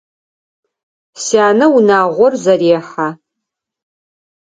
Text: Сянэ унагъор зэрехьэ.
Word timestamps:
Сянэ 1.23 1.65
унагъор 1.75 2.33
зэрехьэ. 2.43 3.09